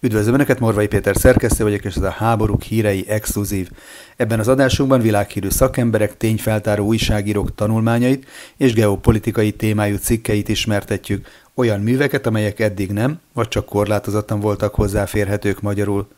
Üdvözlöm 0.00 0.34
Önöket, 0.34 0.60
Morvai 0.60 0.86
Péter 0.86 1.16
szerkesztő 1.16 1.64
vagyok, 1.64 1.84
és 1.84 1.94
ez 1.94 2.02
a 2.02 2.10
Háborúk 2.10 2.62
hírei 2.62 3.04
exkluzív. 3.08 3.70
Ebben 4.16 4.38
az 4.38 4.48
adásunkban 4.48 5.00
világhírű 5.00 5.48
szakemberek, 5.48 6.16
tényfeltáró 6.16 6.86
újságírók 6.86 7.54
tanulmányait 7.54 8.26
és 8.56 8.72
geopolitikai 8.72 9.52
témájú 9.52 9.96
cikkeit 9.96 10.48
ismertetjük, 10.48 11.26
olyan 11.54 11.80
műveket, 11.80 12.26
amelyek 12.26 12.60
eddig 12.60 12.92
nem, 12.92 13.20
vagy 13.32 13.48
csak 13.48 13.66
korlátozottan 13.66 14.40
voltak 14.40 14.74
hozzáférhetők 14.74 15.60
magyarul. 15.60 16.08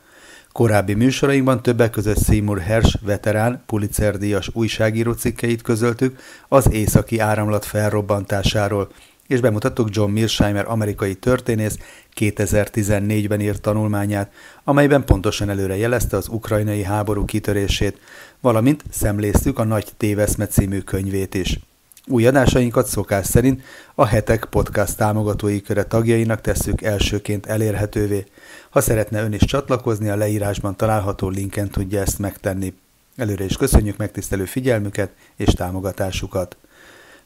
Korábbi 0.53 0.95
műsorainkban 0.95 1.63
többek 1.63 1.91
között 1.91 2.25
Seymour 2.25 2.59
Hersh 2.59 2.97
veterán, 3.03 3.63
Pulitzer-díjas 3.67 4.51
újságíró 4.53 5.13
cikkeit 5.13 5.63
közöltük 5.63 6.19
az 6.49 6.73
északi 6.73 7.19
áramlat 7.19 7.65
felrobbantásáról, 7.65 8.91
és 9.29 9.41
bemutattuk 9.41 9.89
John 9.91 10.11
Mearsheimer 10.11 10.65
amerikai 10.69 11.15
történész 11.15 11.79
2014-ben 12.17 13.41
írt 13.41 13.61
tanulmányát, 13.61 14.33
amelyben 14.65 15.05
pontosan 15.05 15.51
előre 15.51 15.77
jelezte 15.77 16.17
az 16.17 16.29
ukrajnai 16.29 16.83
háború 16.83 17.25
kitörését, 17.25 17.99
valamint 18.41 18.85
szemléztük 18.91 19.59
a 19.59 19.65
Nagy 19.65 19.87
Téveszme 19.97 20.47
című 20.47 20.81
könyvét 20.81 21.35
is. 21.35 21.59
Új 22.07 22.27
adásainkat 22.27 22.87
szokás 22.87 23.27
szerint 23.27 23.63
a 23.95 24.07
Hetek 24.07 24.45
podcast 24.45 24.97
támogatói 24.97 25.63
köre 25.63 25.85
tagjainak 25.85 26.41
tesszük 26.41 26.83
elsőként 26.83 27.47
elérhetővé. 27.47 28.25
Ha 28.71 28.81
szeretne 28.81 29.23
ön 29.23 29.33
is 29.33 29.45
csatlakozni, 29.45 30.09
a 30.09 30.17
leírásban 30.17 30.77
található 30.77 31.29
linken 31.29 31.71
tudja 31.71 32.01
ezt 32.01 32.19
megtenni. 32.19 32.75
Előre 33.17 33.45
is 33.45 33.57
köszönjük 33.57 33.97
megtisztelő 33.97 34.45
figyelmüket 34.45 35.11
és 35.37 35.49
támogatásukat. 35.49 36.57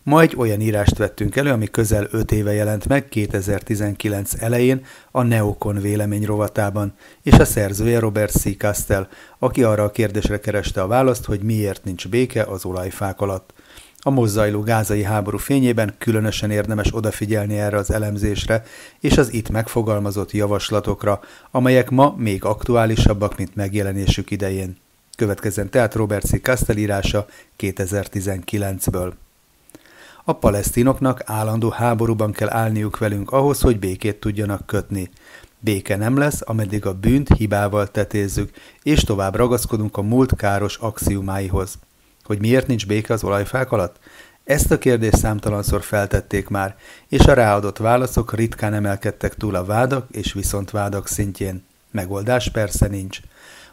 Ma 0.04 0.20
egy 0.20 0.34
olyan 0.36 0.60
írást 0.60 0.96
vettünk 0.98 1.36
elő, 1.36 1.50
ami 1.50 1.66
közel 1.66 2.08
5 2.10 2.32
éve 2.32 2.52
jelent 2.52 2.88
meg 2.88 3.08
2019 3.08 4.32
elején 4.38 4.84
a 5.10 5.22
Neokon 5.22 5.80
vélemény 5.80 6.24
rovatában, 6.24 6.94
és 7.22 7.32
a 7.32 7.44
szerzője 7.44 7.98
Robert 7.98 8.32
C. 8.32 8.56
Castell, 8.56 9.08
aki 9.38 9.62
arra 9.62 9.82
a 9.82 9.90
kérdésre 9.90 10.40
kereste 10.40 10.82
a 10.82 10.86
választ, 10.86 11.24
hogy 11.24 11.42
miért 11.42 11.84
nincs 11.84 12.08
béke 12.08 12.42
az 12.42 12.64
olajfák 12.64 13.20
alatt. 13.20 13.52
A 13.98 14.10
mozzajló 14.10 14.60
gázai 14.60 15.02
háború 15.02 15.38
fényében 15.38 15.94
különösen 15.98 16.50
érdemes 16.50 16.94
odafigyelni 16.94 17.58
erre 17.58 17.76
az 17.76 17.90
elemzésre 17.92 18.62
és 19.00 19.18
az 19.18 19.32
itt 19.32 19.50
megfogalmazott 19.50 20.32
javaslatokra, 20.32 21.20
amelyek 21.50 21.90
ma 21.90 22.14
még 22.16 22.44
aktuálisabbak, 22.44 23.36
mint 23.36 23.54
megjelenésük 23.54 24.30
idején. 24.30 24.76
Következzen 25.16 25.70
tehát 25.70 25.94
Robert 25.94 26.26
C. 26.26 26.40
Castell 26.40 26.76
írása 26.76 27.26
2019-ből. 27.58 29.12
A 30.24 30.32
palesztinoknak 30.32 31.22
állandó 31.24 31.68
háborúban 31.68 32.32
kell 32.32 32.50
állniuk 32.50 32.98
velünk 32.98 33.30
ahhoz, 33.30 33.60
hogy 33.60 33.78
békét 33.78 34.20
tudjanak 34.20 34.66
kötni. 34.66 35.10
Béke 35.58 35.96
nem 35.96 36.16
lesz, 36.16 36.40
ameddig 36.44 36.86
a 36.86 36.94
bűnt 36.94 37.28
hibával 37.36 37.90
tetézzük, 37.90 38.50
és 38.82 39.00
tovább 39.00 39.34
ragaszkodunk 39.34 39.96
a 39.96 40.02
múlt 40.02 40.36
káros 40.36 40.76
axiumáihoz. 40.76 41.78
Hogy 42.24 42.40
miért 42.40 42.66
nincs 42.66 42.86
béke 42.86 43.12
az 43.12 43.24
olajfák 43.24 43.72
alatt? 43.72 43.98
Ezt 44.44 44.70
a 44.70 44.78
kérdést 44.78 45.16
számtalanszor 45.16 45.82
feltették 45.82 46.48
már, 46.48 46.76
és 47.08 47.26
a 47.26 47.34
ráadott 47.34 47.78
válaszok 47.78 48.34
ritkán 48.34 48.74
emelkedtek 48.74 49.34
túl 49.34 49.54
a 49.54 49.64
vádak 49.64 50.06
és 50.10 50.32
viszontvádak 50.32 51.08
szintjén. 51.08 51.64
Megoldás 51.90 52.50
persze 52.50 52.86
nincs. 52.86 53.20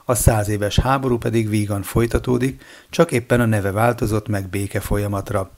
A 0.05 0.15
száz 0.15 0.47
éves 0.47 0.79
háború 0.79 1.17
pedig 1.17 1.49
vígan 1.49 1.81
folytatódik, 1.81 2.63
csak 2.89 3.11
éppen 3.11 3.41
a 3.41 3.45
neve 3.45 3.71
változott 3.71 4.27
meg 4.27 4.49
béke 4.49 4.79
folyamatra. 4.79 5.51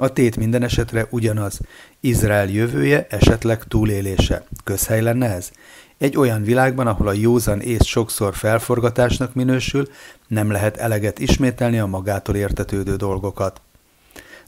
A 0.00 0.12
tét 0.12 0.36
minden 0.36 0.62
esetre 0.62 1.06
ugyanaz. 1.10 1.60
Izrael 2.00 2.48
jövője, 2.48 3.06
esetleg 3.10 3.64
túlélése. 3.64 4.44
Közhely 4.64 5.02
lenne 5.02 5.34
ez? 5.34 5.50
Egy 5.98 6.16
olyan 6.16 6.42
világban, 6.42 6.86
ahol 6.86 7.08
a 7.08 7.12
józan 7.12 7.60
ész 7.60 7.84
sokszor 7.84 8.34
felforgatásnak 8.34 9.34
minősül, 9.34 9.88
nem 10.26 10.50
lehet 10.50 10.76
eleget 10.76 11.18
ismételni 11.18 11.78
a 11.78 11.86
magától 11.86 12.36
értetődő 12.36 12.96
dolgokat. 12.96 13.60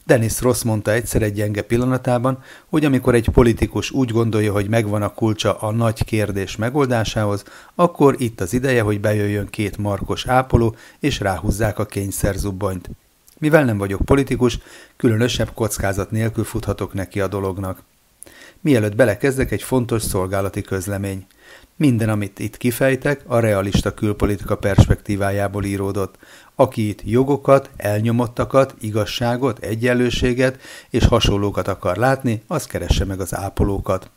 Dennis 0.05 0.41
Ross 0.41 0.63
mondta 0.63 0.91
egyszer 0.91 1.21
egy 1.21 1.33
gyenge 1.33 1.61
pillanatában, 1.61 2.43
hogy 2.69 2.85
amikor 2.85 3.15
egy 3.15 3.29
politikus 3.29 3.91
úgy 3.91 4.11
gondolja, 4.11 4.51
hogy 4.51 4.69
megvan 4.69 5.01
a 5.01 5.13
kulcsa 5.13 5.57
a 5.57 5.71
nagy 5.71 6.03
kérdés 6.03 6.55
megoldásához, 6.55 7.43
akkor 7.75 8.15
itt 8.17 8.41
az 8.41 8.53
ideje, 8.53 8.81
hogy 8.81 8.99
bejöjjön 8.99 9.47
két 9.49 9.77
markos 9.77 10.27
ápoló, 10.27 10.75
és 10.99 11.19
ráhúzzák 11.19 11.79
a 11.79 11.85
kényszerzubbonyt. 11.85 12.89
Mivel 13.41 13.65
nem 13.65 13.77
vagyok 13.77 14.01
politikus, 14.01 14.59
különösebb 14.97 15.53
kockázat 15.53 16.11
nélkül 16.11 16.43
futhatok 16.43 16.93
neki 16.93 17.19
a 17.19 17.27
dolognak. 17.27 17.83
Mielőtt 18.59 18.95
belekezdek, 18.95 19.51
egy 19.51 19.63
fontos 19.63 20.01
szolgálati 20.01 20.61
közlemény. 20.61 21.25
Minden, 21.75 22.09
amit 22.09 22.39
itt 22.39 22.57
kifejtek, 22.57 23.21
a 23.27 23.39
realista 23.39 23.93
külpolitika 23.93 24.57
perspektívájából 24.57 25.63
íródott. 25.63 26.17
Aki 26.55 26.87
itt 26.87 27.01
jogokat, 27.03 27.69
elnyomottakat, 27.77 28.75
igazságot, 28.81 29.59
egyenlőséget 29.59 30.59
és 30.89 31.05
hasonlókat 31.05 31.67
akar 31.67 31.97
látni, 31.97 32.43
az 32.47 32.65
keresse 32.65 33.05
meg 33.05 33.19
az 33.19 33.35
ápolókat. 33.35 34.09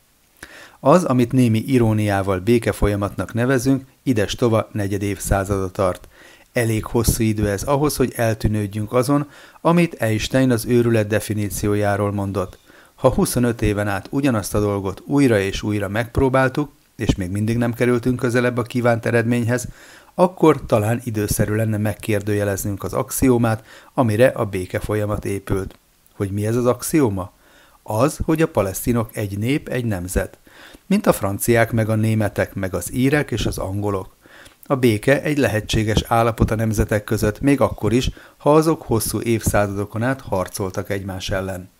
Az, 0.80 1.04
amit 1.04 1.32
némi 1.32 1.58
iróniával 1.58 2.38
béke 2.38 2.72
folyamatnak 2.72 3.34
nevezünk, 3.34 3.84
ides 4.02 4.34
tova 4.34 4.68
negyed 4.72 5.02
évszázada 5.02 5.70
tart. 5.70 6.08
Elég 6.54 6.84
hosszú 6.84 7.22
idő 7.22 7.48
ez 7.48 7.62
ahhoz, 7.62 7.96
hogy 7.96 8.12
eltűnődjünk 8.16 8.92
azon, 8.92 9.30
amit 9.60 9.94
Einstein 9.94 10.50
az 10.50 10.64
őrület 10.66 11.06
definíciójáról 11.06 12.12
mondott. 12.12 12.58
Ha 12.94 13.12
25 13.12 13.62
éven 13.62 13.88
át 13.88 14.06
ugyanazt 14.10 14.54
a 14.54 14.60
dolgot 14.60 15.02
újra 15.04 15.38
és 15.38 15.62
újra 15.62 15.88
megpróbáltuk, 15.88 16.70
és 16.96 17.14
még 17.14 17.30
mindig 17.30 17.56
nem 17.56 17.72
kerültünk 17.72 18.16
közelebb 18.18 18.56
a 18.56 18.62
kívánt 18.62 19.06
eredményhez, 19.06 19.68
akkor 20.14 20.66
talán 20.66 21.00
időszerű 21.04 21.54
lenne 21.54 21.76
megkérdőjeleznünk 21.76 22.82
az 22.82 22.92
axiómát, 22.92 23.64
amire 23.94 24.26
a 24.26 24.44
béke 24.44 24.78
folyamat 24.78 25.24
épült. 25.24 25.78
Hogy 26.12 26.30
mi 26.30 26.46
ez 26.46 26.56
az 26.56 26.66
axióma? 26.66 27.32
Az, 27.82 28.18
hogy 28.24 28.42
a 28.42 28.48
palesztinok 28.48 29.16
egy 29.16 29.38
nép, 29.38 29.68
egy 29.68 29.84
nemzet. 29.84 30.38
Mint 30.86 31.06
a 31.06 31.12
franciák, 31.12 31.72
meg 31.72 31.88
a 31.88 31.94
németek, 31.94 32.54
meg 32.54 32.74
az 32.74 32.92
írek 32.92 33.30
és 33.30 33.46
az 33.46 33.58
angolok. 33.58 34.14
A 34.66 34.76
béke 34.76 35.22
egy 35.22 35.38
lehetséges 35.38 36.02
állapot 36.08 36.50
a 36.50 36.54
nemzetek 36.54 37.04
között, 37.04 37.40
még 37.40 37.60
akkor 37.60 37.92
is, 37.92 38.10
ha 38.36 38.54
azok 38.54 38.82
hosszú 38.82 39.20
évszázadokon 39.20 40.02
át 40.02 40.20
harcoltak 40.20 40.90
egymás 40.90 41.30
ellen. 41.30 41.70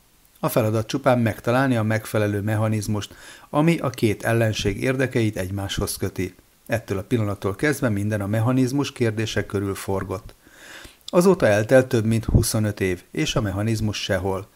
A 0.41 0.49
feladat 0.49 0.87
csupán 0.87 1.19
megtalálni 1.19 1.77
a 1.77 1.83
megfelelő 1.83 2.41
mechanizmust, 2.41 3.15
ami 3.51 3.79
a 3.79 3.91
két 3.91 4.23
ellenség 4.23 4.83
érdekeit 4.83 5.37
egymáshoz 5.37 5.97
köti. 5.97 6.35
Ettől 6.67 6.99
a 6.99 7.03
pillanattól 7.03 7.55
kezdve 7.55 7.89
minden 7.89 8.21
a 8.21 8.27
mechanizmus 8.27 8.93
kérdések 8.93 9.47
körül 9.47 9.75
forgott. 9.75 10.35
Azóta 11.07 11.47
eltelt 11.47 11.87
több 11.87 12.05
mint 12.05 12.25
25 12.25 12.81
év, 12.81 13.03
és 13.11 13.37
a 13.37 13.41
mechanizmus 13.41 14.03
sehol. 14.03 14.49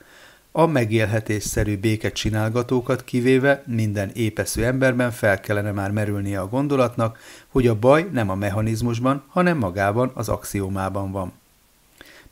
A 0.52 0.66
megélhetésszerű 0.66 1.78
béket 1.78 2.12
csinálgatókat 2.12 3.04
kivéve 3.04 3.62
minden 3.66 4.10
épeszű 4.14 4.62
emberben 4.62 5.10
fel 5.10 5.40
kellene 5.40 5.72
már 5.72 5.90
merülnie 5.90 6.40
a 6.40 6.48
gondolatnak, 6.48 7.18
hogy 7.48 7.66
a 7.66 7.78
baj 7.78 8.08
nem 8.12 8.30
a 8.30 8.34
mechanizmusban, 8.34 9.24
hanem 9.28 9.58
magában 9.58 10.10
az 10.14 10.28
axiómában 10.28 11.12
van. 11.12 11.32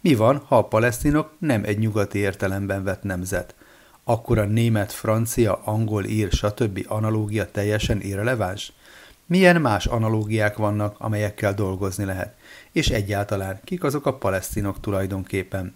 Mi 0.01 0.15
van, 0.15 0.43
ha 0.47 0.59
a 0.59 0.65
palesztinok 0.65 1.31
nem 1.39 1.65
egy 1.65 1.79
nyugati 1.79 2.19
értelemben 2.19 2.85
vett 2.85 3.03
nemzet? 3.03 3.55
Akkor 4.05 4.39
a 4.39 4.45
német, 4.45 4.93
francia, 4.93 5.61
angol, 5.65 6.05
ír, 6.05 6.31
stb. 6.31 6.85
analógia 6.89 7.51
teljesen 7.51 8.01
irreleváns? 8.01 8.73
Milyen 9.27 9.61
más 9.61 9.87
analógiák 9.87 10.57
vannak, 10.57 10.97
amelyekkel 10.99 11.55
dolgozni 11.55 12.05
lehet? 12.05 12.35
És 12.73 12.89
egyáltalán 12.89 13.61
kik 13.65 13.85
azok 13.85 14.07
a 14.07 14.17
palesztinok 14.17 14.81
tulajdonképpen? 14.81 15.75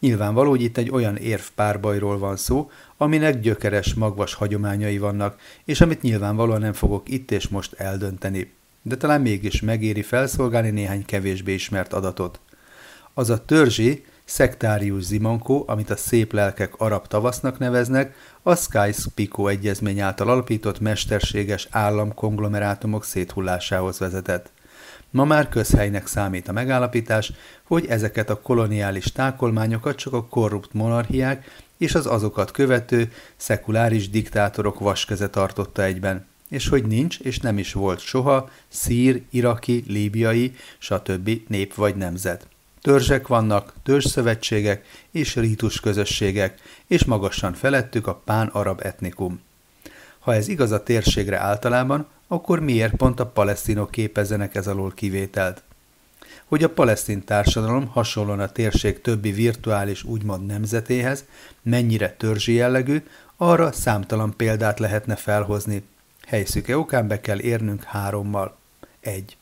Nyilvánvaló, 0.00 0.50
hogy 0.50 0.62
itt 0.62 0.76
egy 0.76 0.90
olyan 0.90 1.16
érv 1.16 1.42
párbajról 1.54 2.18
van 2.18 2.36
szó, 2.36 2.70
aminek 2.96 3.40
gyökeres, 3.40 3.94
magvas 3.94 4.34
hagyományai 4.34 4.98
vannak, 4.98 5.40
és 5.64 5.80
amit 5.80 6.02
nyilvánvalóan 6.02 6.60
nem 6.60 6.72
fogok 6.72 7.08
itt 7.08 7.30
és 7.30 7.48
most 7.48 7.72
eldönteni. 7.72 8.52
De 8.82 8.96
talán 8.96 9.20
mégis 9.20 9.60
megéri 9.60 10.02
felszolgálni 10.02 10.70
néhány 10.70 11.04
kevésbé 11.04 11.52
ismert 11.52 11.92
adatot. 11.92 12.40
Az 13.14 13.30
a 13.30 13.44
törzsi, 13.44 14.04
szektárius 14.24 15.02
zimankó, 15.02 15.64
amit 15.66 15.90
a 15.90 15.96
szép 15.96 16.32
lelkek 16.32 16.74
arab 16.76 17.06
tavasznak 17.06 17.58
neveznek, 17.58 18.14
a 18.42 18.54
Sykes-Picot 18.54 19.50
egyezmény 19.50 20.00
által 20.00 20.28
alapított 20.28 20.80
mesterséges 20.80 21.68
államkonglomerátumok 21.70 23.04
széthullásához 23.04 23.98
vezetett. 23.98 24.52
Ma 25.10 25.24
már 25.24 25.48
közhelynek 25.48 26.06
számít 26.06 26.48
a 26.48 26.52
megállapítás, 26.52 27.32
hogy 27.62 27.86
ezeket 27.86 28.30
a 28.30 28.40
koloniális 28.40 29.04
tákolmányokat 29.04 29.96
csak 29.96 30.12
a 30.12 30.26
korrupt 30.26 30.72
monarchiák 30.72 31.64
és 31.76 31.94
az 31.94 32.06
azokat 32.06 32.50
követő 32.50 33.12
szekuláris 33.36 34.10
diktátorok 34.10 34.78
vaskeze 34.78 35.28
tartotta 35.28 35.82
egyben, 35.82 36.26
és 36.48 36.68
hogy 36.68 36.84
nincs 36.86 37.18
és 37.18 37.38
nem 37.38 37.58
is 37.58 37.72
volt 37.72 38.00
soha 38.00 38.50
szír, 38.68 39.22
iraki, 39.30 39.84
líbiai, 39.86 40.54
stb. 40.78 41.30
nép 41.48 41.74
vagy 41.74 41.96
nemzet. 41.96 42.46
Törzsek 42.80 43.26
vannak, 43.26 43.72
törzszövetségek 43.82 44.84
és 45.10 45.36
rítus 45.36 45.80
közösségek, 45.80 46.60
és 46.86 47.04
magasan 47.04 47.54
felettük 47.54 48.06
a 48.06 48.14
pán-arab 48.24 48.80
etnikum. 48.82 49.40
Ha 50.26 50.34
ez 50.34 50.48
igaz 50.48 50.70
a 50.70 50.82
térségre 50.82 51.38
általában, 51.38 52.06
akkor 52.26 52.60
miért 52.60 52.94
pont 52.94 53.20
a 53.20 53.26
palesztinok 53.26 53.90
képezzenek 53.90 54.54
ez 54.54 54.66
alól 54.66 54.92
kivételt? 54.94 55.62
Hogy 56.44 56.62
a 56.62 56.70
palesztin 56.70 57.24
társadalom 57.24 57.86
hasonlóan 57.86 58.40
a 58.40 58.52
térség 58.52 59.00
többi 59.00 59.32
virtuális 59.32 60.04
úgymond 60.04 60.46
nemzetéhez 60.46 61.24
mennyire 61.62 62.10
törzsi 62.10 62.52
jellegű, 62.52 63.02
arra 63.36 63.72
számtalan 63.72 64.36
példát 64.36 64.78
lehetne 64.78 65.16
felhozni. 65.16 65.82
Helyszüke 66.26 66.78
okán 66.78 67.08
be 67.08 67.20
kell 67.20 67.40
érnünk 67.40 67.82
hárommal. 67.82 68.56
1. 69.00 69.36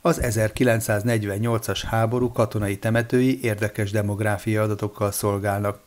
Az 0.00 0.20
1948-as 0.22 1.82
háború 1.86 2.32
katonai 2.32 2.78
temetői 2.78 3.42
érdekes 3.42 3.90
demográfiai 3.90 4.56
adatokkal 4.56 5.12
szolgálnak. 5.12 5.86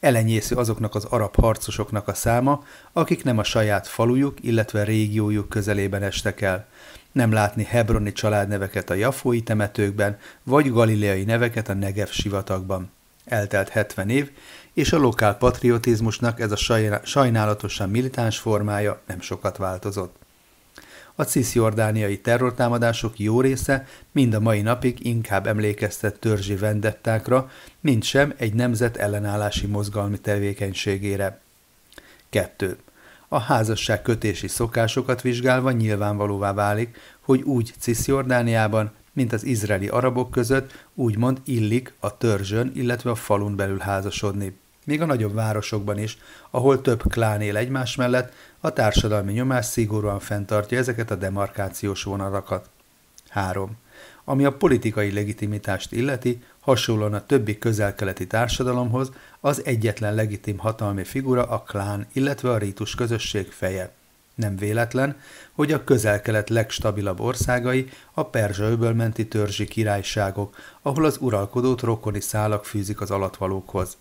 Elenyésző 0.00 0.56
azoknak 0.56 0.94
az 0.94 1.04
arab 1.04 1.36
harcosoknak 1.36 2.08
a 2.08 2.14
száma, 2.14 2.64
akik 2.92 3.24
nem 3.24 3.38
a 3.38 3.44
saját 3.44 3.86
falujuk, 3.86 4.38
illetve 4.40 4.84
régiójuk 4.84 5.48
közelében 5.48 6.02
estek 6.02 6.40
el. 6.40 6.66
Nem 7.12 7.32
látni 7.32 7.64
hebroni 7.64 8.12
családneveket 8.12 8.90
a 8.90 8.94
jafói 8.94 9.42
temetőkben, 9.42 10.18
vagy 10.42 10.72
galileai 10.72 11.24
neveket 11.24 11.68
a 11.68 11.74
Negev 11.74 12.08
sivatagban. 12.08 12.90
Eltelt 13.24 13.68
70 13.68 14.08
év, 14.08 14.30
és 14.74 14.92
a 14.92 14.98
lokál 14.98 15.36
patriotizmusnak 15.36 16.40
ez 16.40 16.52
a 16.52 17.00
sajnálatosan 17.02 17.90
militáns 17.90 18.38
formája 18.38 19.00
nem 19.06 19.20
sokat 19.20 19.56
változott. 19.56 20.16
A 21.20 21.24
cisjordániai 21.24 22.20
terrortámadások 22.20 23.18
jó 23.18 23.40
része 23.40 23.86
mind 24.12 24.34
a 24.34 24.40
mai 24.40 24.60
napig 24.60 25.06
inkább 25.06 25.46
emlékeztet 25.46 26.18
törzsi 26.18 26.56
vendettákra, 26.56 27.50
mint 27.80 28.02
sem 28.02 28.34
egy 28.36 28.54
nemzet 28.54 28.96
ellenállási 28.96 29.66
mozgalmi 29.66 30.18
tevékenységére. 30.18 31.40
2. 32.30 32.76
A 33.28 33.38
házasság 33.38 34.02
kötési 34.02 34.48
szokásokat 34.48 35.20
vizsgálva 35.20 35.70
nyilvánvalóvá 35.70 36.52
válik, 36.52 36.96
hogy 37.20 37.42
úgy 37.42 37.74
Cisjordániában, 37.78 38.92
mint 39.12 39.32
az 39.32 39.44
izraeli 39.44 39.88
arabok 39.88 40.30
között 40.30 40.86
úgymond 40.94 41.40
illik 41.44 41.94
a 41.98 42.16
törzsön, 42.16 42.72
illetve 42.74 43.10
a 43.10 43.14
falun 43.14 43.56
belül 43.56 43.78
házasodni. 43.78 44.58
Még 44.84 45.00
a 45.00 45.06
nagyobb 45.06 45.34
városokban 45.34 45.98
is, 45.98 46.18
ahol 46.50 46.80
több 46.80 47.02
klán 47.02 47.40
él 47.40 47.56
egymás 47.56 47.96
mellett, 47.96 48.32
a 48.60 48.72
társadalmi 48.72 49.32
nyomás 49.32 49.66
szigorúan 49.66 50.18
fenntartja 50.18 50.78
ezeket 50.78 51.10
a 51.10 51.14
demarkációs 51.14 52.02
vonalakat. 52.02 52.68
3. 53.28 53.76
Ami 54.24 54.44
a 54.44 54.56
politikai 54.56 55.12
legitimitást 55.12 55.92
illeti, 55.92 56.42
hasonlóan 56.60 57.14
a 57.14 57.26
többi 57.26 57.58
közelkeleti 57.58 58.26
társadalomhoz, 58.26 59.12
az 59.40 59.64
egyetlen 59.64 60.14
legitim 60.14 60.58
hatalmi 60.58 61.04
figura 61.04 61.44
a 61.44 61.62
klán, 61.62 62.06
illetve 62.12 62.50
a 62.50 62.58
rítus 62.58 62.94
közösség 62.94 63.50
feje. 63.50 63.92
Nem 64.34 64.56
véletlen, 64.56 65.16
hogy 65.52 65.72
a 65.72 65.84
közelkelet 65.84 66.48
legstabilabb 66.48 67.20
országai 67.20 67.88
a 68.12 68.24
perzsa 68.24 68.92
menti 68.92 69.28
törzsi 69.28 69.64
királyságok, 69.64 70.56
ahol 70.82 71.04
az 71.04 71.16
uralkodót 71.20 71.80
rokoni 71.80 72.20
szálak 72.20 72.64
fűzik 72.64 73.00
az 73.00 73.10
alatvalókhoz. 73.10 73.96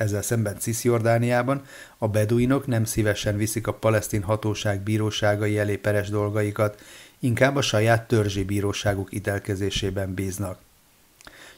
Ezzel 0.00 0.22
szemben 0.22 0.58
Cisjordániában 0.58 1.62
a 1.98 2.08
beduinok 2.08 2.66
nem 2.66 2.84
szívesen 2.84 3.36
viszik 3.36 3.66
a 3.66 3.74
palesztin 3.74 4.22
hatóság 4.22 4.80
bíróságai 4.80 5.58
elé 5.58 5.76
peres 5.76 6.08
dolgaikat, 6.08 6.82
inkább 7.18 7.56
a 7.56 7.60
saját 7.60 8.08
törzsi 8.08 8.44
bíróságuk 8.44 9.12
ítélkezésében 9.12 10.14
bíznak. 10.14 10.58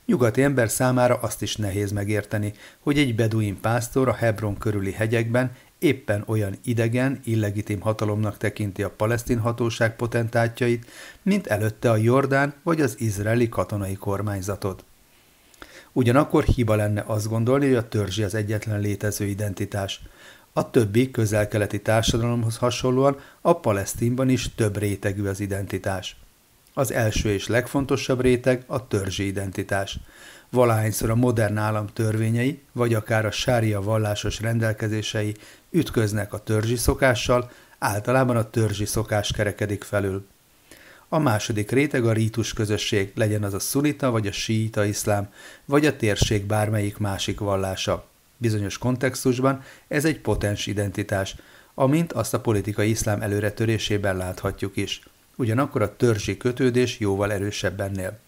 Nyugati 0.06 0.42
ember 0.42 0.70
számára 0.70 1.14
azt 1.14 1.42
is 1.42 1.56
nehéz 1.56 1.92
megérteni, 1.92 2.52
hogy 2.80 2.98
egy 2.98 3.14
beduin 3.14 3.60
pásztor 3.60 4.08
a 4.08 4.14
Hebron 4.14 4.58
körüli 4.58 4.92
hegyekben 4.92 5.56
éppen 5.78 6.24
olyan 6.26 6.58
idegen, 6.64 7.20
illegitim 7.24 7.80
hatalomnak 7.80 8.36
tekinti 8.36 8.82
a 8.82 8.90
palesztin 8.90 9.38
hatóság 9.38 9.96
potentátjait, 9.96 10.86
mint 11.22 11.46
előtte 11.46 11.90
a 11.90 11.96
Jordán 11.96 12.54
vagy 12.62 12.80
az 12.80 13.00
izraeli 13.00 13.48
katonai 13.48 13.94
kormányzatot. 13.94 14.84
Ugyanakkor 15.92 16.44
hiba 16.44 16.74
lenne 16.74 17.04
azt 17.06 17.28
gondolni, 17.28 17.66
hogy 17.66 17.76
a 17.76 17.88
törzsi 17.88 18.22
az 18.22 18.34
egyetlen 18.34 18.80
létező 18.80 19.24
identitás. 19.24 20.00
A 20.52 20.70
többi 20.70 21.10
közel-keleti 21.10 21.82
társadalomhoz 21.82 22.56
hasonlóan 22.56 23.16
a 23.40 23.60
Palesztinban 23.60 24.28
is 24.28 24.54
több 24.54 24.76
rétegű 24.76 25.26
az 25.26 25.40
identitás. 25.40 26.16
Az 26.74 26.92
első 26.92 27.30
és 27.30 27.48
legfontosabb 27.48 28.20
réteg 28.20 28.64
a 28.66 28.86
törzsi 28.86 29.26
identitás. 29.26 29.98
Valahányszor 30.50 31.10
a 31.10 31.14
modern 31.14 31.56
állam 31.56 31.86
törvényei, 31.86 32.62
vagy 32.72 32.94
akár 32.94 33.26
a 33.26 33.30
sária 33.30 33.82
vallásos 33.82 34.40
rendelkezései 34.40 35.34
ütköznek 35.70 36.32
a 36.32 36.38
törzsi 36.38 36.76
szokással, 36.76 37.50
általában 37.78 38.36
a 38.36 38.50
törzsi 38.50 38.84
szokás 38.84 39.32
kerekedik 39.32 39.84
felül. 39.84 40.26
A 41.14 41.18
második 41.18 41.70
réteg 41.70 42.04
a 42.04 42.12
rítus 42.12 42.52
közösség, 42.52 43.12
legyen 43.14 43.42
az 43.42 43.54
a 43.54 43.58
szunita 43.58 44.10
vagy 44.10 44.26
a 44.26 44.32
síita 44.32 44.84
iszlám, 44.84 45.32
vagy 45.64 45.86
a 45.86 45.96
térség 45.96 46.44
bármelyik 46.44 46.98
másik 46.98 47.38
vallása. 47.38 48.06
Bizonyos 48.36 48.78
kontextusban 48.78 49.62
ez 49.88 50.04
egy 50.04 50.20
potens 50.20 50.66
identitás, 50.66 51.36
amint 51.74 52.12
azt 52.12 52.34
a 52.34 52.40
politikai 52.40 52.90
iszlám 52.90 53.22
előretörésében 53.22 54.16
láthatjuk 54.16 54.76
is. 54.76 55.02
Ugyanakkor 55.36 55.82
a 55.82 55.96
törzsi 55.96 56.36
kötődés 56.36 56.98
jóval 56.98 57.32
erősebb 57.32 57.80
ennél. 57.80 58.18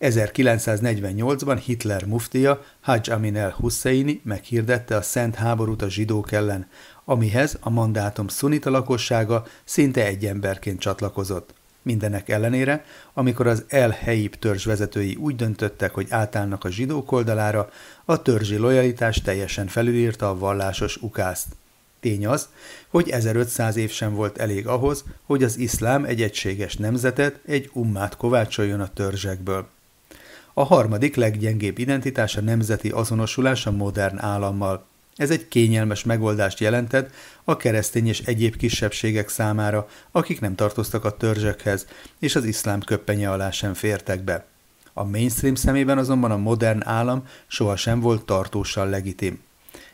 1948-ban 0.00 1.60
Hitler 1.64 2.04
muftia 2.04 2.64
Hajj 2.80 3.10
Amin 3.10 3.36
el 3.36 3.54
Husseini 3.58 4.20
meghirdette 4.24 4.96
a 4.96 5.02
szent 5.02 5.34
háborút 5.34 5.82
a 5.82 5.90
zsidók 5.90 6.32
ellen, 6.32 6.68
amihez 7.04 7.58
a 7.60 7.70
mandátum 7.70 8.28
szunita 8.28 8.70
lakossága 8.70 9.46
szinte 9.64 10.06
egy 10.06 10.26
emberként 10.26 10.80
csatlakozott. 10.80 11.54
Mindenek 11.82 12.28
ellenére, 12.28 12.84
amikor 13.12 13.46
az 13.46 13.64
El 13.68 13.90
Helyib 13.90 14.34
törzs 14.34 14.64
vezetői 14.64 15.14
úgy 15.14 15.36
döntöttek, 15.36 15.94
hogy 15.94 16.06
átállnak 16.10 16.64
a 16.64 16.70
zsidók 16.70 17.12
oldalára, 17.12 17.70
a 18.04 18.22
törzsi 18.22 18.56
lojalitás 18.56 19.20
teljesen 19.20 19.66
felülírta 19.66 20.28
a 20.28 20.38
vallásos 20.38 20.96
ukászt. 20.96 21.46
Tény 22.00 22.26
az, 22.26 22.48
hogy 22.88 23.08
1500 23.08 23.76
év 23.76 23.90
sem 23.90 24.14
volt 24.14 24.38
elég 24.38 24.66
ahhoz, 24.66 25.04
hogy 25.26 25.42
az 25.42 25.58
iszlám 25.58 26.04
egy 26.04 26.22
egységes 26.22 26.76
nemzetet, 26.76 27.40
egy 27.46 27.70
ummát 27.72 28.16
kovácsoljon 28.16 28.80
a 28.80 28.92
törzsekből. 28.92 29.68
A 30.54 30.62
harmadik 30.64 31.16
leggyengébb 31.16 31.78
identitás 31.78 32.36
a 32.36 32.40
nemzeti 32.40 32.88
azonosulás 32.88 33.66
a 33.66 33.70
modern 33.70 34.18
állammal. 34.18 34.86
Ez 35.16 35.30
egy 35.30 35.48
kényelmes 35.48 36.04
megoldást 36.04 36.60
jelentett 36.60 37.14
a 37.44 37.56
keresztény 37.56 38.06
és 38.06 38.20
egyéb 38.20 38.56
kisebbségek 38.56 39.28
számára, 39.28 39.88
akik 40.10 40.40
nem 40.40 40.54
tartoztak 40.54 41.04
a 41.04 41.16
törzsekhez, 41.16 41.86
és 42.18 42.36
az 42.36 42.44
iszlám 42.44 42.80
köppenye 42.80 43.30
alá 43.30 43.50
sem 43.50 43.74
fértek 43.74 44.22
be. 44.22 44.46
A 44.92 45.04
mainstream 45.04 45.54
szemében 45.54 45.98
azonban 45.98 46.30
a 46.30 46.36
modern 46.36 46.86
állam 46.86 47.26
sohasem 47.46 48.00
volt 48.00 48.24
tartósan 48.24 48.88
legitim. 48.88 49.40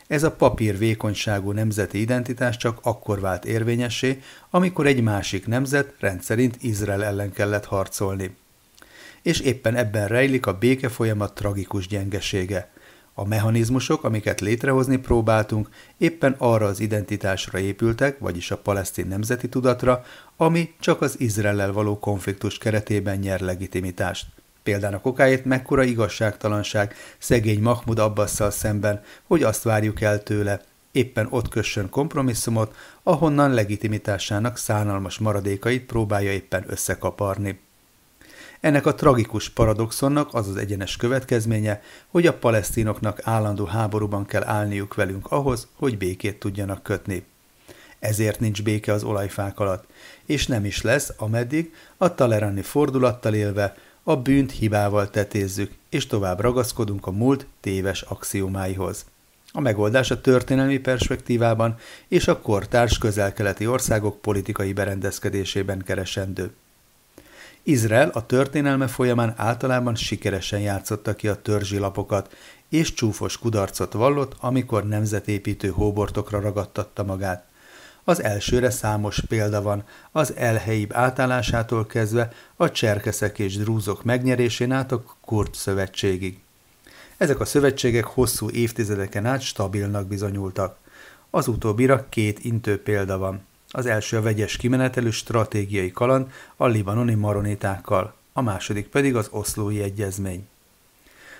Ez 0.07 0.23
a 0.23 0.31
papír 0.31 0.77
vékonyságú 0.77 1.51
nemzeti 1.51 1.99
identitás 1.99 2.57
csak 2.57 2.79
akkor 2.81 3.19
vált 3.19 3.45
érvényessé, 3.45 4.21
amikor 4.49 4.87
egy 4.87 5.01
másik 5.01 5.47
nemzet 5.47 5.93
rendszerint 5.99 6.57
Izrael 6.61 7.03
ellen 7.03 7.31
kellett 7.31 7.65
harcolni. 7.65 8.35
És 9.21 9.39
éppen 9.39 9.75
ebben 9.75 10.07
rejlik 10.07 10.45
a 10.45 10.57
béke 10.57 10.89
folyamat 10.89 11.33
tragikus 11.33 11.87
gyengesége– 11.87 12.69
a 13.19 13.25
mechanizmusok, 13.25 14.03
amiket 14.03 14.41
létrehozni 14.41 14.97
próbáltunk, 14.97 15.69
éppen 15.97 16.35
arra 16.37 16.65
az 16.65 16.79
identitásra 16.79 17.59
épültek, 17.59 18.19
vagyis 18.19 18.51
a 18.51 18.57
palesztin 18.57 19.07
nemzeti 19.07 19.49
tudatra, 19.49 20.03
ami 20.37 20.73
csak 20.79 21.01
az 21.01 21.19
Izraellel 21.19 21.71
való 21.71 21.99
konfliktus 21.99 22.57
keretében 22.57 23.17
nyer 23.17 23.39
legitimitást. 23.39 24.25
Példának 24.63 25.05
okáért 25.05 25.45
mekkora 25.45 25.83
igazságtalanság 25.83 26.95
szegény 27.17 27.61
Mahmud 27.61 27.99
Abbasszal 27.99 28.51
szemben, 28.51 29.01
hogy 29.23 29.43
azt 29.43 29.63
várjuk 29.63 30.01
el 30.01 30.23
tőle, 30.23 30.61
éppen 30.91 31.27
ott 31.29 31.49
kössön 31.49 31.89
kompromisszumot, 31.89 32.75
ahonnan 33.03 33.53
legitimitásának 33.53 34.57
szánalmas 34.57 35.17
maradékait 35.17 35.85
próbálja 35.85 36.31
éppen 36.31 36.63
összekaparni. 36.67 37.59
Ennek 38.59 38.85
a 38.85 38.95
tragikus 38.95 39.49
paradoxonnak 39.49 40.33
az 40.33 40.47
az 40.47 40.55
egyenes 40.55 40.95
következménye, 40.95 41.81
hogy 42.07 42.27
a 42.27 42.33
palesztinoknak 42.33 43.19
állandó 43.23 43.65
háborúban 43.65 44.25
kell 44.25 44.43
állniuk 44.43 44.95
velünk 44.95 45.31
ahhoz, 45.31 45.67
hogy 45.75 45.97
békét 45.97 46.39
tudjanak 46.39 46.83
kötni. 46.83 47.25
Ezért 47.99 48.39
nincs 48.39 48.63
béke 48.63 48.93
az 48.93 49.03
olajfák 49.03 49.59
alatt, 49.59 49.83
és 50.25 50.47
nem 50.47 50.65
is 50.65 50.81
lesz, 50.81 51.13
ameddig 51.17 51.73
a 51.97 52.15
talerani 52.15 52.61
fordulattal 52.61 53.33
élve 53.33 53.75
a 54.03 54.15
bűnt 54.15 54.51
hibával 54.51 55.09
tetézzük, 55.09 55.71
és 55.89 56.07
tovább 56.07 56.39
ragaszkodunk 56.39 57.07
a 57.07 57.11
múlt 57.11 57.45
téves 57.59 58.01
axiomáihoz. 58.01 59.05
A 59.51 59.61
megoldás 59.61 60.11
a 60.11 60.21
történelmi 60.21 60.77
perspektívában 60.77 61.77
és 62.07 62.27
a 62.27 62.39
kortárs 62.39 62.97
közel-keleti 62.97 63.67
országok 63.67 64.21
politikai 64.21 64.73
berendezkedésében 64.73 65.81
keresendő. 65.85 66.51
Izrael 67.69 68.09
a 68.09 68.25
történelme 68.25 68.87
folyamán 68.87 69.33
általában 69.37 69.95
sikeresen 69.95 70.59
játszotta 70.59 71.15
ki 71.15 71.27
a 71.27 71.41
törzsi 71.41 71.77
lapokat, 71.77 72.35
és 72.69 72.93
csúfos 72.93 73.37
kudarcot 73.37 73.93
vallott, 73.93 74.35
amikor 74.39 74.87
nemzetépítő 74.87 75.69
hóbortokra 75.69 76.39
ragadtatta 76.39 77.03
magát. 77.03 77.45
Az 78.03 78.23
elsőre 78.23 78.69
számos 78.69 79.21
példa 79.27 79.61
van, 79.61 79.83
az 80.11 80.35
elhelyibb 80.35 80.93
átállásától 80.93 81.85
kezdve 81.85 82.31
a 82.55 82.71
cserkeszek 82.71 83.39
és 83.39 83.57
drúzok 83.57 84.03
megnyerésén 84.03 84.71
át 84.71 84.91
a 84.91 85.03
kurt 85.25 85.55
szövetségig. 85.55 86.39
Ezek 87.17 87.39
a 87.39 87.45
szövetségek 87.45 88.05
hosszú 88.05 88.49
évtizedeken 88.49 89.25
át 89.25 89.41
stabilnak 89.41 90.07
bizonyultak. 90.07 90.77
Az 91.29 91.47
utóbbira 91.47 92.05
két 92.09 92.39
intő 92.43 92.81
példa 92.81 93.17
van. 93.17 93.47
Az 93.71 93.85
első 93.85 94.17
a 94.17 94.21
vegyes 94.21 94.57
kimenetelő 94.57 95.11
stratégiai 95.11 95.91
kaland 95.91 96.31
a 96.55 96.67
libanoni 96.67 97.13
maronitákkal, 97.13 98.13
a 98.33 98.41
második 98.41 98.87
pedig 98.87 99.15
az 99.15 99.27
oszlói 99.31 99.81
egyezmény. 99.81 100.47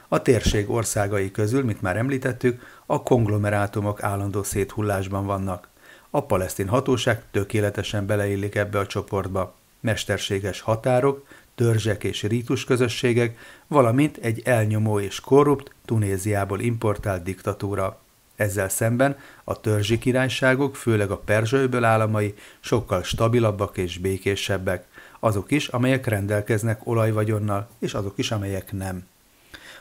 A 0.08 0.22
térség 0.22 0.70
országai 0.70 1.32
közül, 1.32 1.64
mint 1.64 1.82
már 1.82 1.98
említettük, 1.98 2.82
a 2.86 3.04
konglomerátumok 3.04 4.04
állandó 4.04 4.44
széthullásban 4.44 5.26
vannak. 5.26 5.68
A 6.10 6.26
palesztin 6.26 6.68
hatóság 6.68 7.24
tökéletesen 7.32 8.06
beleillik 8.06 8.56
ebbe 8.56 8.80
a 8.80 8.88
csoportba. 8.88 9.56
Mesterséges 9.80 10.62
határok, 10.62 11.28
törzsek 11.56 12.04
és 12.04 12.24
rítusközösségek, 12.24 13.38
valamint 13.68 14.18
egy 14.18 14.42
elnyomó 14.46 15.00
és 15.00 15.20
korrupt, 15.20 15.74
Tunéziából 15.86 16.60
importált 16.60 17.24
diktatúra. 17.24 18.00
Ezzel 18.40 18.70
szemben 18.70 19.18
a 19.44 19.60
törzsi 19.60 19.98
királyságok, 19.98 20.76
főleg 20.76 21.12
a 21.12 21.18
perzsőből 21.18 21.84
államai 21.84 22.34
sokkal 22.60 23.04
stabilabbak 23.04 23.78
és 23.78 23.98
békésebbek, 23.98 24.86
azok 25.20 25.52
is, 25.52 25.68
amelyek 25.68 26.06
rendelkeznek 26.06 26.80
olajvagyonnal, 26.84 27.70
és 27.80 27.94
azok 27.94 28.14
is, 28.16 28.32
amelyek 28.32 28.72
nem. 28.72 29.08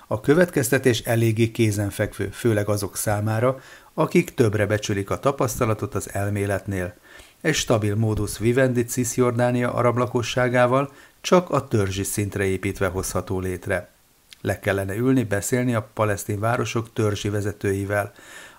A 0.06 0.20
következtetés 0.20 1.00
eléggé 1.00 1.50
kézenfekvő, 1.50 2.28
főleg 2.32 2.68
azok 2.68 2.96
számára, 2.96 3.60
akik 3.94 4.34
többre 4.34 4.66
becsülik 4.66 5.10
a 5.10 5.18
tapasztalatot 5.18 5.94
az 5.94 6.12
elméletnél. 6.12 6.94
Egy 7.40 7.54
stabil 7.54 7.94
módusz 7.94 8.38
vivendi 8.38 8.84
Cisjordánia 8.84 9.72
arab 9.72 9.96
lakosságával 9.96 10.92
csak 11.20 11.50
a 11.50 11.68
törzsi 11.68 12.02
szintre 12.02 12.44
építve 12.44 12.86
hozható 12.86 13.40
létre. 13.40 13.96
Le 14.40 14.58
kellene 14.58 14.94
ülni, 14.94 15.22
beszélni 15.22 15.74
a 15.74 15.88
palesztin 15.94 16.40
városok 16.40 16.92
törzsi 16.92 17.28
vezetőivel, 17.28 18.12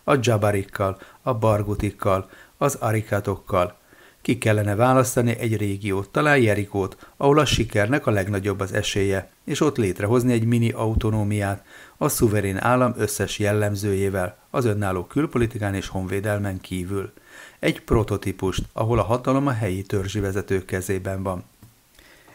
a 0.03 0.15
dzsabarikkal, 0.15 0.97
a 1.21 1.33
bargutikkal, 1.33 2.29
az 2.57 2.75
arikátokkal. 2.75 3.77
Ki 4.21 4.37
kellene 4.37 4.75
választani 4.75 5.37
egy 5.37 5.57
régiót, 5.57 6.09
talán 6.09 6.37
Jerikót, 6.37 7.07
ahol 7.17 7.39
a 7.39 7.45
sikernek 7.45 8.07
a 8.07 8.11
legnagyobb 8.11 8.59
az 8.59 8.73
esélye, 8.73 9.29
és 9.43 9.61
ott 9.61 9.77
létrehozni 9.77 10.33
egy 10.33 10.45
mini 10.45 10.71
autonómiát, 10.71 11.65
a 11.97 12.09
szuverén 12.09 12.57
állam 12.57 12.93
összes 12.97 13.39
jellemzőjével, 13.39 14.37
az 14.49 14.65
önálló 14.65 15.05
külpolitikán 15.05 15.75
és 15.75 15.87
honvédelmen 15.87 16.61
kívül. 16.61 17.13
Egy 17.59 17.81
prototípust, 17.81 18.63
ahol 18.73 18.99
a 18.99 19.03
hatalom 19.03 19.47
a 19.47 19.51
helyi 19.51 19.81
törzsi 19.81 20.19
vezetők 20.19 20.65
kezében 20.65 21.23
van. 21.23 21.43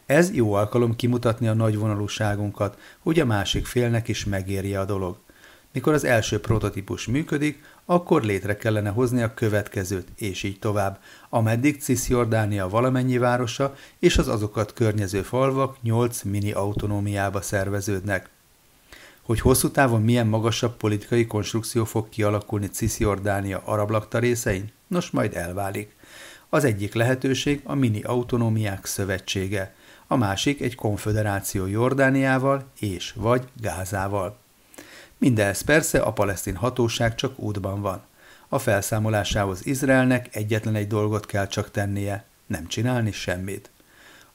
Ez 0.06 0.34
jó 0.34 0.52
alkalom 0.52 0.96
kimutatni 0.96 1.48
a 1.48 1.54
nagyvonalúságunkat, 1.54 2.78
hogy 2.98 3.20
a 3.20 3.24
másik 3.24 3.66
félnek 3.66 4.08
is 4.08 4.24
megérje 4.24 4.80
a 4.80 4.84
dolog. 4.84 5.16
Mikor 5.74 5.92
az 5.92 6.04
első 6.04 6.40
prototípus 6.40 7.06
működik, 7.06 7.62
akkor 7.84 8.22
létre 8.22 8.56
kellene 8.56 8.90
hozni 8.90 9.22
a 9.22 9.34
következőt, 9.34 10.08
és 10.16 10.42
így 10.42 10.58
tovább, 10.58 11.00
ameddig 11.28 11.82
Cisjordánia 11.82 12.68
valamennyi 12.68 13.18
városa 13.18 13.74
és 13.98 14.18
az 14.18 14.28
azokat 14.28 14.72
környező 14.72 15.22
falvak 15.22 15.82
nyolc 15.82 16.22
mini 16.22 16.52
autonómiába 16.52 17.40
szerveződnek. 17.40 18.28
Hogy 19.22 19.40
hosszú 19.40 19.70
távon 19.70 20.02
milyen 20.02 20.26
magasabb 20.26 20.76
politikai 20.76 21.26
konstrukció 21.26 21.84
fog 21.84 22.08
kialakulni 22.08 22.66
Cisjordánia 22.68 23.62
arab 23.64 23.90
lakta 23.90 24.18
részein? 24.18 24.72
Nos, 24.86 25.10
majd 25.10 25.36
elválik. 25.36 25.96
Az 26.48 26.64
egyik 26.64 26.94
lehetőség 26.94 27.60
a 27.64 27.74
mini 27.74 28.02
autonómiák 28.02 28.84
szövetsége, 28.84 29.74
a 30.06 30.16
másik 30.16 30.60
egy 30.60 30.74
konföderáció 30.74 31.66
Jordániával 31.66 32.64
és 32.78 33.12
vagy 33.16 33.44
Gázával. 33.60 34.42
Mindez 35.18 35.60
persze 35.60 36.00
a 36.00 36.12
palesztin 36.12 36.54
hatóság 36.54 37.14
csak 37.14 37.38
útban 37.38 37.80
van. 37.80 38.02
A 38.48 38.58
felszámolásához 38.58 39.66
Izraelnek 39.66 40.36
egyetlen 40.36 40.74
egy 40.74 40.86
dolgot 40.86 41.26
kell 41.26 41.46
csak 41.46 41.70
tennie, 41.70 42.24
nem 42.46 42.66
csinálni 42.66 43.12
semmit. 43.12 43.70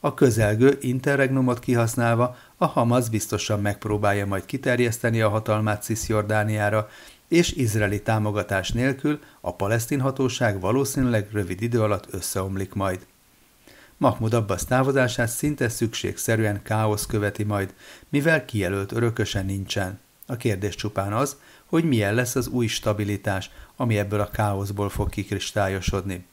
A 0.00 0.14
közelgő 0.14 0.78
interregnumot 0.80 1.58
kihasználva 1.58 2.36
a 2.56 2.66
Hamas 2.66 3.08
biztosan 3.08 3.60
megpróbálja 3.60 4.26
majd 4.26 4.46
kiterjeszteni 4.46 5.20
a 5.20 5.28
hatalmát 5.28 5.82
Cisjordániára, 5.82 6.88
és 7.28 7.52
izraeli 7.52 8.02
támogatás 8.02 8.70
nélkül 8.70 9.20
a 9.40 9.54
palesztin 9.54 10.00
hatóság 10.00 10.60
valószínűleg 10.60 11.28
rövid 11.32 11.62
idő 11.62 11.82
alatt 11.82 12.06
összeomlik 12.10 12.74
majd. 12.74 13.06
Mahmud 13.96 14.34
Abbas 14.34 14.64
távozását 14.64 15.28
szinte 15.28 15.68
szükségszerűen 15.68 16.62
káosz 16.62 17.06
követi 17.06 17.42
majd, 17.42 17.74
mivel 18.08 18.44
kijelölt 18.44 18.92
örököse 18.92 19.42
nincsen. 19.42 20.00
A 20.30 20.36
kérdés 20.36 20.74
csupán 20.74 21.12
az, 21.12 21.36
hogy 21.66 21.84
milyen 21.84 22.14
lesz 22.14 22.34
az 22.34 22.46
új 22.46 22.66
stabilitás, 22.66 23.50
ami 23.76 23.98
ebből 23.98 24.20
a 24.20 24.30
káoszból 24.30 24.88
fog 24.88 25.08
kikristályosodni. 25.08 26.26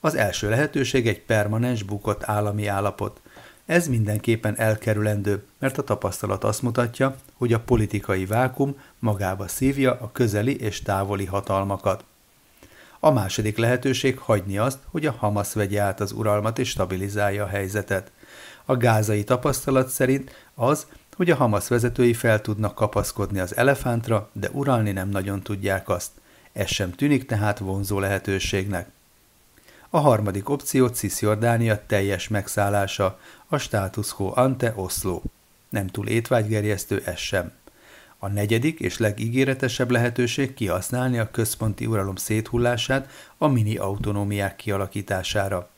Az 0.00 0.14
első 0.14 0.48
lehetőség 0.48 1.08
egy 1.08 1.20
permanens 1.20 1.82
bukott 1.82 2.22
állami 2.24 2.66
állapot. 2.66 3.20
Ez 3.66 3.88
mindenképpen 3.88 4.58
elkerülendő, 4.58 5.44
mert 5.58 5.78
a 5.78 5.82
tapasztalat 5.82 6.44
azt 6.44 6.62
mutatja, 6.62 7.16
hogy 7.34 7.52
a 7.52 7.60
politikai 7.60 8.26
vákum 8.26 8.80
magába 8.98 9.48
szívja 9.48 9.98
a 10.00 10.10
közeli 10.12 10.56
és 10.56 10.82
távoli 10.82 11.24
hatalmakat. 11.24 12.04
A 13.00 13.10
második 13.10 13.56
lehetőség 13.56 14.18
hagyni 14.18 14.58
azt, 14.58 14.78
hogy 14.90 15.06
a 15.06 15.16
Hamas 15.18 15.52
vegye 15.52 15.80
át 15.80 16.00
az 16.00 16.12
uralmat 16.12 16.58
és 16.58 16.68
stabilizálja 16.68 17.44
a 17.44 17.48
helyzetet. 17.48 18.10
A 18.64 18.76
gázai 18.76 19.24
tapasztalat 19.24 19.88
szerint 19.88 20.30
az, 20.54 20.86
hogy 21.20 21.30
a 21.30 21.36
Hamas 21.36 21.68
vezetői 21.68 22.14
fel 22.14 22.40
tudnak 22.40 22.74
kapaszkodni 22.74 23.38
az 23.38 23.56
elefántra, 23.56 24.30
de 24.32 24.50
uralni 24.52 24.90
nem 24.92 25.08
nagyon 25.08 25.42
tudják 25.42 25.88
azt. 25.88 26.10
Ez 26.52 26.68
sem 26.68 26.92
tűnik 26.92 27.26
tehát 27.26 27.58
vonzó 27.58 27.98
lehetőségnek. 27.98 28.88
A 29.90 29.98
harmadik 29.98 30.48
opció 30.48 30.86
Cisjordánia 30.86 31.86
teljes 31.86 32.28
megszállása, 32.28 33.18
a 33.46 33.56
status 33.58 34.14
quo 34.14 34.32
ante 34.34 34.72
Oslo. 34.76 35.22
Nem 35.68 35.86
túl 35.86 36.08
étvágygerjesztő 36.08 37.02
ez 37.04 37.18
sem. 37.18 37.52
A 38.18 38.28
negyedik 38.28 38.80
és 38.80 38.98
legígéretesebb 38.98 39.90
lehetőség 39.90 40.54
kihasználni 40.54 41.18
a 41.18 41.30
központi 41.30 41.86
uralom 41.86 42.16
széthullását 42.16 43.10
a 43.38 43.46
mini 43.46 43.76
autonómiák 43.76 44.56
kialakítására. 44.56 45.68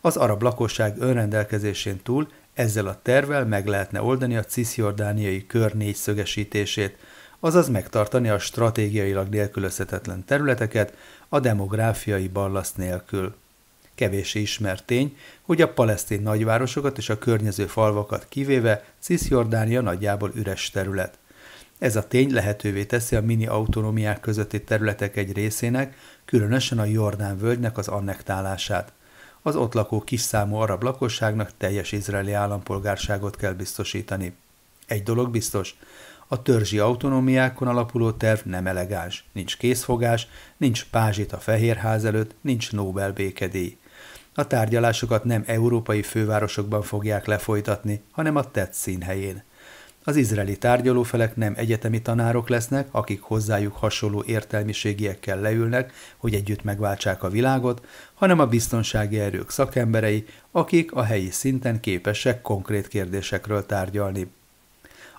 Az 0.00 0.16
arab 0.16 0.42
lakosság 0.42 0.94
önrendelkezésén 0.98 2.00
túl 2.02 2.28
ezzel 2.54 2.86
a 2.86 2.98
tervel 3.02 3.44
meg 3.44 3.66
lehetne 3.66 4.02
oldani 4.02 4.36
a 4.36 4.44
cisjordániai 4.44 5.46
kör 5.46 5.74
négyszögesítését, 5.74 6.96
azaz 7.40 7.68
megtartani 7.68 8.28
a 8.28 8.38
stratégiailag 8.38 9.28
nélkülözhetetlen 9.28 10.24
területeket 10.24 10.96
a 11.28 11.40
demográfiai 11.40 12.28
ballaszt 12.28 12.76
nélkül. 12.76 13.34
Kevéssé 13.94 14.40
ismert 14.40 14.84
tény, 14.84 15.16
hogy 15.42 15.62
a 15.62 15.72
palesztin 15.72 16.22
nagyvárosokat 16.22 16.98
és 16.98 17.08
a 17.08 17.18
környező 17.18 17.66
falvakat 17.66 18.26
kivéve 18.28 18.84
Cisjordánia 18.98 19.80
nagyjából 19.80 20.32
üres 20.34 20.70
terület. 20.70 21.18
Ez 21.78 21.96
a 21.96 22.08
tény 22.08 22.32
lehetővé 22.32 22.84
teszi 22.84 23.16
a 23.16 23.20
mini 23.22 23.46
autonómiák 23.46 24.20
közötti 24.20 24.62
területek 24.62 25.16
egy 25.16 25.32
részének, 25.32 25.96
különösen 26.24 26.78
a 26.78 26.84
Jordán 26.84 27.38
völgynek 27.38 27.78
az 27.78 27.88
annektálását. 27.88 28.92
Az 29.46 29.56
ott 29.56 29.74
lakó 29.74 30.00
kisszámú 30.00 30.56
arab 30.56 30.82
lakosságnak 30.82 31.50
teljes 31.56 31.92
izraeli 31.92 32.32
állampolgárságot 32.32 33.36
kell 33.36 33.52
biztosítani. 33.52 34.36
Egy 34.86 35.02
dolog 35.02 35.30
biztos, 35.30 35.76
a 36.28 36.42
törzsi 36.42 36.78
autonómiákon 36.78 37.68
alapuló 37.68 38.10
terv 38.10 38.40
nem 38.44 38.66
elegáns, 38.66 39.24
nincs 39.32 39.56
készfogás, 39.56 40.26
nincs 40.56 40.84
pázsit 40.90 41.32
a 41.32 41.38
Fehérház 41.38 42.04
előtt, 42.04 42.34
nincs 42.40 42.72
Nobel 42.72 43.12
békedély. 43.12 43.76
A 44.34 44.46
tárgyalásokat 44.46 45.24
nem 45.24 45.42
európai 45.46 46.02
fővárosokban 46.02 46.82
fogják 46.82 47.26
lefolytatni, 47.26 48.02
hanem 48.10 48.36
a 48.36 48.50
tett 48.50 48.72
színhelyén. 48.72 49.42
Az 50.06 50.16
izraeli 50.16 50.58
tárgyalófelek 50.58 51.36
nem 51.36 51.54
egyetemi 51.56 52.02
tanárok 52.02 52.48
lesznek, 52.48 52.88
akik 52.90 53.20
hozzájuk 53.20 53.76
hasonló 53.76 54.22
értelmiségiekkel 54.26 55.40
leülnek, 55.40 55.92
hogy 56.16 56.34
együtt 56.34 56.64
megváltsák 56.64 57.22
a 57.22 57.28
világot, 57.28 57.86
hanem 58.14 58.38
a 58.38 58.46
biztonsági 58.46 59.18
erők 59.18 59.50
szakemberei, 59.50 60.26
akik 60.50 60.92
a 60.92 61.02
helyi 61.02 61.30
szinten 61.30 61.80
képesek 61.80 62.42
konkrét 62.42 62.88
kérdésekről 62.88 63.66
tárgyalni. 63.66 64.30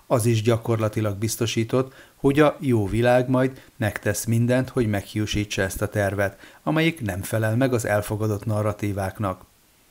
Az 0.06 0.26
is 0.26 0.42
gyakorlatilag 0.42 1.16
biztosított, 1.16 1.94
hogy 2.16 2.40
a 2.40 2.56
jó 2.60 2.86
világ 2.86 3.28
majd 3.28 3.62
megtesz 3.76 4.24
mindent, 4.24 4.68
hogy 4.68 4.86
meghiúsítsa 4.86 5.62
ezt 5.62 5.82
a 5.82 5.88
tervet, 5.88 6.38
amelyik 6.62 7.00
nem 7.00 7.22
felel 7.22 7.56
meg 7.56 7.72
az 7.72 7.84
elfogadott 7.84 8.44
narratíváknak. 8.44 9.44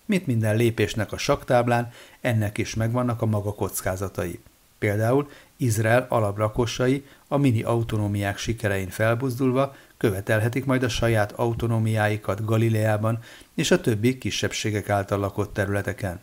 Mint 0.06 0.28
minden 0.28 0.56
lépésnek 0.56 1.12
a 1.12 1.18
saktáblán, 1.18 1.92
ennek 2.22 2.58
is 2.58 2.75
megvannak 2.75 3.22
a 3.22 3.25
maga 3.25 3.54
kockázatai. 3.54 4.40
Például 4.86 5.30
Izrael 5.58 6.06
alaprakosai 6.10 7.06
a 7.27 7.38
mini 7.38 7.63
autonómiák 7.63 8.38
sikerein 8.38 8.89
felbuzdulva 8.89 9.75
követelhetik 9.98 10.65
majd 10.65 10.84
a 10.84 10.89
saját 10.89 11.32
autonómiáikat 11.32 12.46
Galileában 12.46 13.20
és 13.54 13.72
a 13.72 13.82
többi 13.82 14.18
kisebbségek 14.18 14.89
által 14.89 15.20
lakott 15.20 15.54
területeken. 15.54 16.20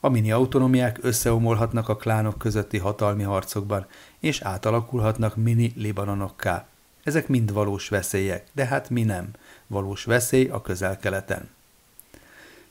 A 0.00 0.08
mini 0.08 0.32
autonómiák 0.32 0.98
összeomolhatnak 1.02 1.88
a 1.88 1.96
klánok 1.96 2.38
közötti 2.38 2.78
hatalmi 2.78 3.22
harcokban, 3.22 3.86
és 4.18 4.40
átalakulhatnak 4.40 5.36
mini 5.36 5.72
libanonokká. 5.76 6.66
Ezek 7.02 7.28
mind 7.28 7.52
valós 7.52 7.88
veszélyek, 7.88 8.46
de 8.52 8.66
hát 8.66 8.90
mi 8.90 9.02
nem. 9.02 9.30
Valós 9.66 10.04
veszély 10.04 10.48
a 10.48 10.62
közel-keleten. 10.62 11.48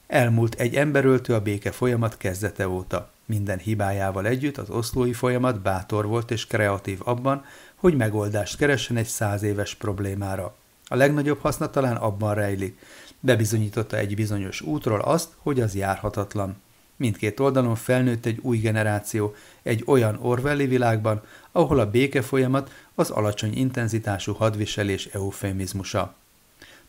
Elmúlt 0.08 0.56
egy 0.56 0.76
emberöltő 0.76 1.34
a 1.34 1.42
béke 1.42 1.72
folyamat 1.72 2.18
kezdete 2.18 2.68
óta. 2.68 3.12
Minden 3.26 3.58
hibájával 3.58 4.26
együtt 4.26 4.58
az 4.58 4.70
oszlói 4.70 5.14
folyamat 5.14 5.62
bátor 5.62 6.06
volt 6.06 6.32
és 6.32 6.48
kreatív 6.48 7.00
abban, 7.04 7.46
hogy 7.76 7.96
megoldást 7.96 8.58
keressen 8.58 8.98
egy 8.98 9.06
száz 9.06 9.44
éves 9.44 9.76
problémára. 9.76 10.56
A 10.88 10.96
legnagyobb 10.96 11.40
haszna 11.40 11.70
talán 11.70 11.96
abban 11.96 12.34
rejlik. 12.34 12.80
Bebizonyította 13.20 13.98
egy 13.98 14.16
bizonyos 14.16 14.62
útról 14.62 15.00
azt, 15.00 15.30
hogy 15.38 15.62
az 15.62 15.76
járhatatlan. 15.76 16.56
Mindkét 16.96 17.40
oldalon 17.40 17.76
felnőtt 17.76 18.26
egy 18.26 18.40
új 18.42 18.58
generáció, 18.58 19.36
egy 19.64 19.84
olyan 19.86 20.18
Orwelli 20.22 20.68
világban, 20.68 21.22
ahol 21.52 21.80
a 21.80 21.90
béke 21.90 22.22
folyamat 22.22 22.72
az 22.96 23.10
alacsony 23.10 23.58
intenzitású 23.58 24.34
hadviselés 24.34 25.06
eufemizmusa. 25.06 26.16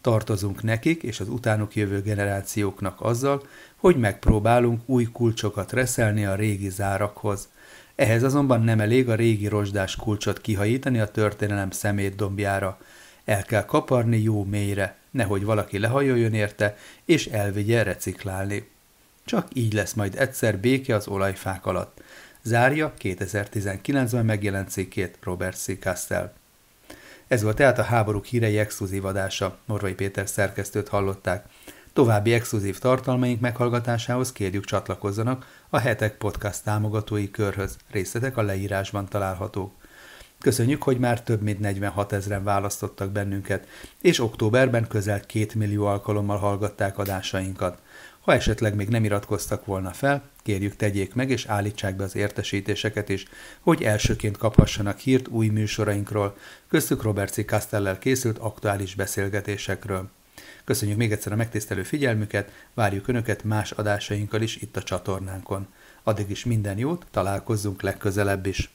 Tartozunk 0.01 0.63
nekik 0.63 1.03
és 1.03 1.21
az 1.21 1.29
utánuk 1.29 1.77
jövő 1.77 2.03
generációknak 2.03 3.01
azzal, 3.01 3.43
hogy 3.85 3.97
megpróbálunk 3.97 4.81
új 4.87 5.05
kulcsokat 5.05 5.73
reszelni 5.73 6.25
a 6.25 6.35
régi 6.35 6.69
zárakhoz. 6.69 7.49
Ehhez 7.95 8.23
azonban 8.23 8.63
nem 8.63 8.81
elég 8.81 9.09
a 9.09 9.15
régi 9.15 9.49
rozsdás 9.49 9.97
kulcsot 9.97 10.41
kihajítani 10.41 11.01
a 11.01 11.11
történelem 11.11 11.71
szemét 11.71 12.17
dombjára. 12.17 12.79
El 13.25 13.43
kell 13.43 13.65
kaparni 13.65 14.19
jó 14.23 14.45
mélyre, 14.45 14.97
nehogy 15.11 15.45
valaki 15.45 15.79
lehajoljon 15.79 16.35
érte, 16.35 16.77
és 17.05 17.27
elvigye 17.27 17.83
reciklálni. 17.83 18.69
Csak 19.25 19.49
így 19.53 19.73
lesz 19.73 19.93
majd 19.93 20.15
egyszer 20.19 20.59
béke 20.59 20.95
az 20.95 21.09
olajfák 21.09 21.67
alatt. 21.67 22.03
Zárja 22.43 22.95
2019-ben 22.99 24.25
megjelent 24.25 24.71
cikkét 24.71 25.19
Robert 25.23 25.57
C. 25.57 25.79
Castell. 25.79 26.33
Ez 27.27 27.43
volt 27.43 27.57
tehát 27.57 27.79
a 27.79 27.83
háborúk 27.83 28.25
hírei 28.25 28.59
exkluzív 28.59 29.05
adása. 29.05 29.59
Morvai 29.65 29.95
Péter 29.95 30.29
szerkesztőt 30.29 30.89
hallották. 30.89 31.45
További 31.95 32.33
exkluzív 32.33 32.79
tartalmaink 32.79 33.41
meghallgatásához 33.41 34.33
kérjük 34.33 34.65
csatlakozzanak 34.65 35.47
a 35.69 35.79
Hetek 35.79 36.17
Podcast 36.17 36.65
támogatói 36.65 37.31
körhöz. 37.31 37.77
Részletek 37.91 38.37
a 38.37 38.43
leírásban 38.43 39.09
találhatók. 39.09 39.73
Köszönjük, 40.41 40.83
hogy 40.83 40.99
már 40.99 41.23
több 41.23 41.43
mint 41.43 41.61
46 41.61 42.13
ezeren 42.13 42.45
választottak 42.45 43.11
bennünket, 43.11 43.69
és 44.01 44.21
októberben 44.21 44.87
közel 44.89 45.21
2 45.21 45.47
millió 45.55 45.87
alkalommal 45.87 46.39
hallgatták 46.39 46.99
adásainkat. 46.99 47.79
Ha 48.21 48.33
esetleg 48.33 48.75
még 48.75 48.89
nem 48.89 49.05
iratkoztak 49.05 49.65
volna 49.65 49.91
fel, 49.91 50.23
kérjük 50.43 50.77
tegyék 50.77 51.15
meg 51.15 51.31
és 51.31 51.47
állítsák 51.47 51.97
be 51.97 52.05
az 52.05 52.17
értesítéseket 52.17 53.09
is, 53.09 53.25
hogy 53.61 53.83
elsőként 53.83 54.37
kaphassanak 54.37 54.99
hírt 54.99 55.29
új 55.29 55.47
műsorainkról, 55.49 56.37
köztük 56.69 57.03
Roberci 57.03 57.45
Castellel 57.45 57.99
készült 57.99 58.39
aktuális 58.39 58.95
beszélgetésekről. 58.95 60.11
Köszönjük 60.65 60.99
még 60.99 61.13
egyszer 61.13 61.33
a 61.33 61.37
megtisztelő 61.37 61.83
figyelmüket, 61.83 62.51
várjuk 62.75 63.09
Önöket 63.09 63.45
más 63.45 63.71
adásainkkal 63.71 64.43
is 64.43 64.57
itt 64.57 64.77
a 64.77 64.83
csatornánkon. 64.83 65.67
Addig 66.03 66.31
is 66.31 66.45
minden 66.45 66.79
jót, 66.79 67.07
találkozzunk 67.11 67.83
legközelebb 67.83 68.47
is! 68.47 68.71